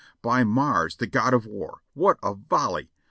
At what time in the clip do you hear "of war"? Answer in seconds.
1.35-1.81